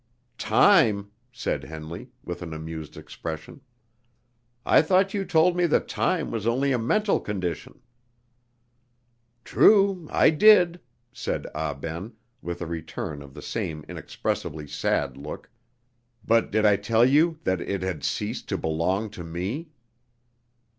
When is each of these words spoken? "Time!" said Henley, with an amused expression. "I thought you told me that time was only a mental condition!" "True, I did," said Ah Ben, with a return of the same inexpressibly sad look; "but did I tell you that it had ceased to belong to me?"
"Time!" 0.39 1.11
said 1.31 1.63
Henley, 1.63 2.09
with 2.23 2.41
an 2.41 2.55
amused 2.55 2.97
expression. 2.97 3.61
"I 4.65 4.81
thought 4.81 5.13
you 5.13 5.23
told 5.23 5.55
me 5.55 5.67
that 5.67 5.87
time 5.87 6.31
was 6.31 6.47
only 6.47 6.71
a 6.71 6.79
mental 6.79 7.19
condition!" 7.19 7.79
"True, 9.43 10.07
I 10.11 10.31
did," 10.31 10.79
said 11.13 11.45
Ah 11.53 11.75
Ben, 11.75 12.13
with 12.41 12.63
a 12.63 12.65
return 12.65 13.21
of 13.21 13.35
the 13.35 13.43
same 13.43 13.85
inexpressibly 13.87 14.65
sad 14.65 15.17
look; 15.17 15.51
"but 16.25 16.49
did 16.49 16.65
I 16.65 16.77
tell 16.77 17.05
you 17.05 17.37
that 17.43 17.61
it 17.61 17.83
had 17.83 18.03
ceased 18.03 18.49
to 18.49 18.57
belong 18.57 19.11
to 19.11 19.23
me?" 19.23 19.69